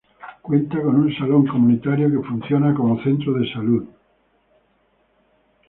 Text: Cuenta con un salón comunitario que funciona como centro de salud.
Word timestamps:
Cuenta 0.41 0.81
con 0.81 0.95
un 0.95 1.13
salón 1.15 1.45
comunitario 1.45 2.09
que 2.09 2.27
funciona 2.27 2.73
como 2.73 2.99
centro 3.03 3.33
de 3.35 3.53
salud. 3.53 3.87